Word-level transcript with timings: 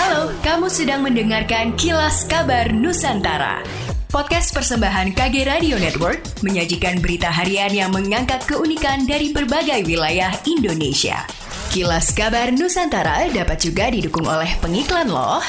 Halo, 0.00 0.32
kamu 0.40 0.72
sedang 0.72 1.04
mendengarkan 1.04 1.76
Kilas 1.76 2.24
Kabar 2.24 2.72
Nusantara. 2.72 3.60
Podcast 4.08 4.48
persembahan 4.56 5.12
KG 5.12 5.44
Radio 5.44 5.76
Network 5.76 6.40
menyajikan 6.40 7.04
berita 7.04 7.28
harian 7.28 7.68
yang 7.68 7.92
mengangkat 7.92 8.40
keunikan 8.48 9.04
dari 9.04 9.28
berbagai 9.28 9.84
wilayah 9.84 10.32
Indonesia. 10.48 11.28
Kilas 11.68 12.16
Kabar 12.16 12.48
Nusantara 12.48 13.28
dapat 13.28 13.60
juga 13.60 13.92
didukung 13.92 14.24
oleh 14.24 14.48
pengiklan 14.64 15.12
loh. 15.12 15.44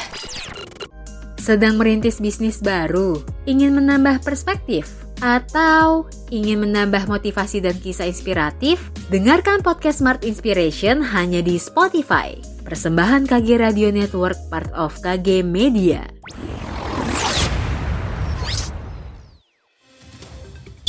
Sedang 1.40 1.80
merintis 1.80 2.20
bisnis 2.20 2.60
baru, 2.60 3.24
ingin 3.48 3.72
menambah 3.72 4.20
perspektif, 4.20 4.92
atau 5.22 6.10
ingin 6.34 6.66
menambah 6.66 7.06
motivasi 7.08 7.62
dan 7.62 7.78
kisah 7.78 8.10
inspiratif? 8.10 8.92
Dengarkan 9.14 9.62
podcast 9.62 10.02
Smart 10.02 10.26
Inspiration 10.26 11.00
hanya 11.06 11.46
di 11.46 11.62
Spotify. 11.62 12.36
Persembahan 12.66 13.30
KG 13.30 13.62
Radio 13.62 13.90
Network 13.94 14.38
part 14.50 14.70
of 14.74 14.98
KG 15.00 15.46
Media. 15.46 16.04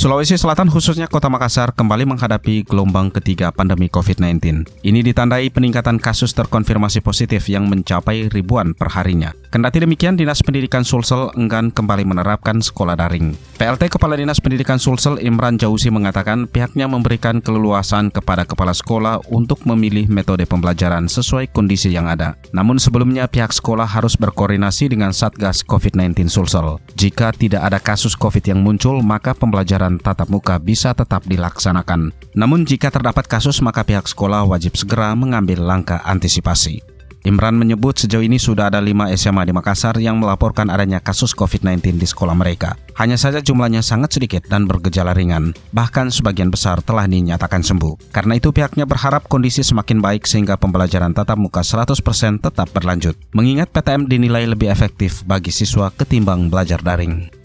Sulawesi 0.02 0.34
Selatan 0.34 0.66
khususnya 0.66 1.06
Kota 1.06 1.30
Makassar 1.30 1.78
kembali 1.78 2.02
menghadapi 2.10 2.66
gelombang 2.66 3.14
ketiga 3.14 3.54
pandemi 3.54 3.86
COVID-19. 3.86 4.66
Ini 4.82 4.98
ditandai 4.98 5.46
peningkatan 5.54 6.02
kasus 6.02 6.34
terkonfirmasi 6.34 6.98
positif 7.06 7.46
yang 7.46 7.70
mencapai 7.70 8.26
ribuan 8.26 8.74
per 8.74 8.90
harinya. 8.98 9.30
Kendati 9.54 9.78
demikian, 9.78 10.18
Dinas 10.18 10.42
Pendidikan 10.42 10.82
Sulsel 10.82 11.30
enggan 11.38 11.70
kembali 11.70 12.02
menerapkan 12.02 12.58
sekolah 12.58 12.98
daring. 12.98 13.38
PLT 13.62 13.94
Kepala 13.94 14.18
Dinas 14.18 14.42
Pendidikan 14.42 14.82
Sulsel 14.82 15.22
Imran 15.22 15.54
Jausi 15.54 15.86
mengatakan 15.86 16.50
pihaknya 16.50 16.90
memberikan 16.90 17.38
keleluasan 17.38 18.10
kepada 18.10 18.42
kepala 18.42 18.74
sekolah 18.74 19.22
untuk 19.30 19.62
memilih 19.70 20.10
metode 20.10 20.50
pembelajaran 20.50 21.06
sesuai 21.06 21.54
kondisi 21.54 21.94
yang 21.94 22.10
ada. 22.10 22.34
Namun 22.50 22.82
sebelumnya 22.82 23.30
pihak 23.30 23.54
sekolah 23.54 23.86
harus 23.86 24.18
berkoordinasi 24.18 24.90
dengan 24.90 25.14
Satgas 25.14 25.62
COVID-19 25.62 26.26
Sulsel. 26.26 26.82
Jika 26.98 27.30
tidak 27.30 27.70
ada 27.70 27.78
kasus 27.78 28.18
COVID 28.18 28.50
yang 28.50 28.66
muncul, 28.66 28.98
maka 28.98 29.30
pembelajaran 29.30 29.91
pembelajaran 29.92 30.00
tatap 30.00 30.28
muka 30.32 30.56
bisa 30.56 30.96
tetap 30.96 31.22
dilaksanakan. 31.28 32.12
Namun 32.32 32.64
jika 32.64 32.88
terdapat 32.88 33.28
kasus 33.28 33.60
maka 33.60 33.84
pihak 33.84 34.08
sekolah 34.08 34.48
wajib 34.48 34.72
segera 34.76 35.12
mengambil 35.12 35.60
langkah 35.60 36.00
antisipasi. 36.04 36.80
Imran 37.22 37.54
menyebut 37.54 37.94
sejauh 37.94 38.26
ini 38.26 38.34
sudah 38.34 38.66
ada 38.66 38.82
5 38.82 39.14
SMA 39.14 39.46
di 39.46 39.54
Makassar 39.54 39.94
yang 40.02 40.18
melaporkan 40.18 40.66
adanya 40.66 40.98
kasus 40.98 41.30
COVID-19 41.38 41.94
di 41.94 42.02
sekolah 42.02 42.34
mereka. 42.34 42.74
Hanya 42.98 43.14
saja 43.14 43.38
jumlahnya 43.38 43.78
sangat 43.78 44.18
sedikit 44.18 44.42
dan 44.50 44.66
bergejala 44.66 45.14
ringan, 45.14 45.54
bahkan 45.70 46.10
sebagian 46.10 46.50
besar 46.50 46.82
telah 46.82 47.06
dinyatakan 47.06 47.62
sembuh. 47.62 48.10
Karena 48.10 48.42
itu 48.42 48.50
pihaknya 48.50 48.90
berharap 48.90 49.30
kondisi 49.30 49.62
semakin 49.62 50.02
baik 50.02 50.26
sehingga 50.26 50.58
pembelajaran 50.58 51.14
tatap 51.14 51.38
muka 51.38 51.62
100% 51.62 51.94
tetap 52.42 52.66
berlanjut. 52.74 53.14
Mengingat 53.38 53.70
PTM 53.70 54.10
dinilai 54.10 54.42
lebih 54.50 54.66
efektif 54.66 55.22
bagi 55.22 55.54
siswa 55.54 55.94
ketimbang 55.94 56.50
belajar 56.50 56.82
daring. 56.82 57.41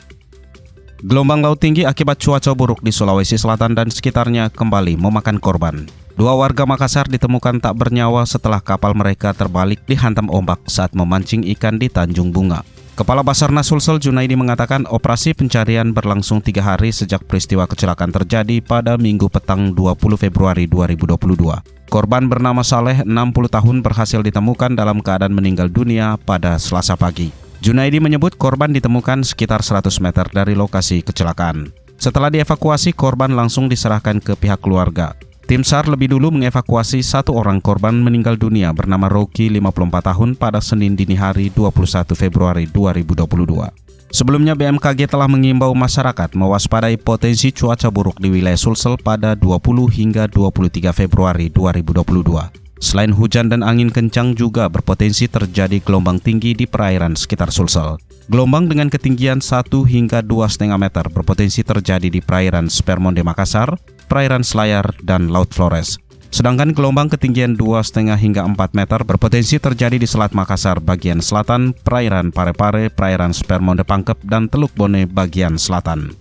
Gelombang 1.05 1.45
laut 1.45 1.61
tinggi 1.61 1.85
akibat 1.85 2.17
cuaca 2.17 2.57
buruk 2.57 2.81
di 2.81 2.89
Sulawesi 2.89 3.37
Selatan 3.37 3.77
dan 3.77 3.93
sekitarnya 3.93 4.49
kembali 4.49 4.97
memakan 4.97 5.37
korban. 5.37 5.85
Dua 6.17 6.33
warga 6.33 6.65
Makassar 6.65 7.05
ditemukan 7.05 7.61
tak 7.61 7.77
bernyawa 7.77 8.25
setelah 8.25 8.57
kapal 8.57 8.97
mereka 8.97 9.29
terbalik 9.29 9.77
dihantam 9.85 10.25
ombak 10.33 10.57
saat 10.65 10.97
memancing 10.97 11.45
ikan 11.53 11.77
di 11.77 11.93
Tanjung 11.93 12.33
Bunga. 12.33 12.65
Kepala 12.97 13.21
Basarnas 13.21 13.69
Sulsel 13.69 14.01
Junaidi 14.01 14.33
mengatakan 14.33 14.89
operasi 14.89 15.37
pencarian 15.37 15.93
berlangsung 15.93 16.41
tiga 16.41 16.65
hari 16.65 16.89
sejak 16.89 17.29
peristiwa 17.29 17.69
kecelakaan 17.69 18.09
terjadi 18.09 18.57
pada 18.65 18.97
minggu 18.97 19.29
petang 19.29 19.77
20 19.77 20.17
Februari 20.17 20.65
2022. 20.65 21.93
Korban 21.93 22.25
bernama 22.25 22.65
Saleh, 22.65 23.05
60 23.05 23.13
tahun 23.53 23.85
berhasil 23.85 24.25
ditemukan 24.25 24.73
dalam 24.73 25.05
keadaan 25.05 25.37
meninggal 25.37 25.69
dunia 25.69 26.17
pada 26.17 26.57
selasa 26.57 26.97
pagi. 26.97 27.46
Junaidi 27.57 27.97
menyebut 27.97 28.37
korban 28.37 28.69
ditemukan 28.69 29.25
sekitar 29.25 29.65
100 29.65 29.89
meter 29.97 30.29
dari 30.29 30.53
lokasi 30.53 31.01
kecelakaan. 31.01 31.73
Setelah 31.97 32.29
dievakuasi, 32.29 32.93
korban 32.93 33.33
langsung 33.33 33.65
diserahkan 33.65 34.21
ke 34.21 34.37
pihak 34.37 34.61
keluarga. 34.61 35.17
Tim 35.47 35.63
SAR 35.63 35.87
lebih 35.87 36.11
dulu 36.11 36.29
mengevakuasi 36.29 36.99
satu 37.01 37.33
orang 37.33 37.63
korban 37.63 37.95
meninggal 37.97 38.35
dunia 38.35 38.75
bernama 38.75 39.07
Rocky 39.07 39.47
54 39.47 40.11
tahun 40.11 40.29
pada 40.35 40.59
Senin 40.59 40.93
dini 40.93 41.15
hari 41.15 41.49
21 41.55 42.13
Februari 42.13 42.67
2022. 42.67 43.87
Sebelumnya 44.11 44.59
BMKG 44.59 45.07
telah 45.07 45.27
mengimbau 45.31 45.71
masyarakat 45.71 46.35
mewaspadai 46.35 46.99
potensi 46.99 47.55
cuaca 47.55 47.87
buruk 47.87 48.19
di 48.19 48.27
wilayah 48.27 48.59
Sulsel 48.59 48.99
pada 48.99 49.39
20 49.39 49.87
hingga 49.87 50.27
23 50.27 50.91
Februari 50.91 51.47
2022. 51.51 52.66
Selain 52.77 53.09
hujan 53.09 53.49
dan 53.49 53.65
angin 53.65 53.89
kencang 53.89 54.37
juga 54.37 54.69
berpotensi 54.69 55.25
terjadi 55.25 55.81
gelombang 55.81 56.21
tinggi 56.21 56.53
di 56.53 56.69
perairan 56.69 57.17
sekitar 57.17 57.49
Sulsel. 57.49 57.97
Gelombang 58.29 58.69
dengan 58.69 58.91
ketinggian 58.91 59.41
1 59.41 59.71
hingga 59.87 60.21
2,5 60.21 60.77
meter 60.77 61.05
berpotensi 61.09 61.65
terjadi 61.65 62.11
di 62.11 62.21
perairan 62.21 62.69
Spermonde 62.69 63.25
Makassar, 63.25 63.79
perairan 64.05 64.45
Selayar, 64.45 64.93
dan 65.01 65.31
Laut 65.33 65.49
Flores. 65.55 65.97
Sedangkan 66.27 66.75
gelombang 66.75 67.07
ketinggian 67.07 67.55
2,5 67.55 68.13
hingga 68.19 68.43
4 68.43 68.75
meter 68.75 68.99
berpotensi 69.07 69.57
terjadi 69.57 69.95
di 69.95 70.05
Selat 70.05 70.35
Makassar 70.35 70.83
bagian 70.83 71.23
selatan, 71.23 71.71
perairan 71.71 72.35
Parepare, 72.35 72.91
perairan 72.91 73.31
Spermonde 73.31 73.87
Pangkep, 73.87 74.19
dan 74.27 74.51
Teluk 74.51 74.75
Bone 74.75 75.07
bagian 75.07 75.55
selatan. 75.55 76.11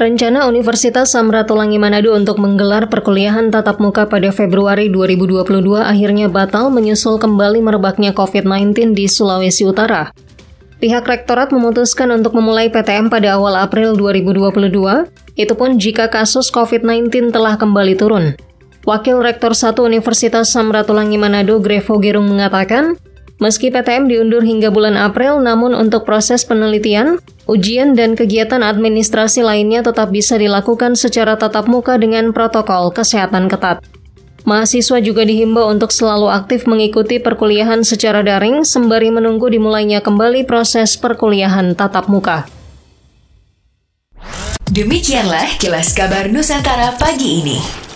Rencana 0.00 0.48
Universitas 0.48 1.12
Samratulangi 1.12 1.76
Manado 1.76 2.16
untuk 2.16 2.40
menggelar 2.40 2.88
perkuliahan 2.88 3.52
tatap 3.52 3.84
muka 3.84 4.08
pada 4.08 4.32
Februari 4.32 4.88
2022 4.88 5.44
akhirnya 5.76 6.24
batal 6.24 6.72
menyusul 6.72 7.20
kembali 7.20 7.60
merebaknya 7.60 8.16
COVID-19 8.16 8.96
di 8.96 9.04
Sulawesi 9.04 9.68
Utara. 9.68 10.08
Pihak 10.80 11.04
rektorat 11.04 11.52
memutuskan 11.52 12.16
untuk 12.16 12.32
memulai 12.32 12.72
PTM 12.72 13.12
pada 13.12 13.36
awal 13.36 13.60
April 13.60 13.92
2022, 13.92 15.04
itu 15.36 15.52
pun 15.52 15.76
jika 15.76 16.08
kasus 16.08 16.48
COVID-19 16.48 17.28
telah 17.28 17.60
kembali 17.60 17.92
turun. 18.00 18.32
Wakil 18.88 19.20
Rektor 19.20 19.52
1 19.52 19.76
Universitas 19.84 20.48
Samratulangi 20.48 21.20
Manado, 21.20 21.60
Grevo 21.60 22.00
Gerung 22.00 22.32
mengatakan, 22.32 22.96
Meski 23.40 23.72
PTM 23.72 24.04
diundur 24.04 24.44
hingga 24.44 24.68
bulan 24.68 25.00
April, 25.00 25.40
namun 25.40 25.72
untuk 25.72 26.04
proses 26.04 26.44
penelitian, 26.44 27.24
ujian, 27.48 27.96
dan 27.96 28.12
kegiatan 28.12 28.60
administrasi 28.60 29.40
lainnya 29.40 29.80
tetap 29.80 30.12
bisa 30.12 30.36
dilakukan 30.36 30.92
secara 30.92 31.40
tatap 31.40 31.64
muka 31.64 31.96
dengan 31.96 32.36
protokol 32.36 32.92
kesehatan 32.92 33.48
ketat. 33.48 33.80
Mahasiswa 34.44 35.00
juga 35.00 35.24
dihimbau 35.24 35.72
untuk 35.72 35.88
selalu 35.88 36.28
aktif 36.28 36.68
mengikuti 36.68 37.16
perkuliahan 37.16 37.80
secara 37.80 38.20
daring 38.20 38.60
sembari 38.60 39.08
menunggu 39.08 39.48
dimulainya 39.48 40.04
kembali 40.04 40.44
proses 40.44 41.00
perkuliahan 41.00 41.72
tatap 41.72 42.12
muka. 42.12 42.44
Demikianlah 44.68 45.56
kilas 45.56 45.96
kabar 45.96 46.28
Nusantara 46.28 46.92
pagi 47.00 47.40
ini. 47.40 47.89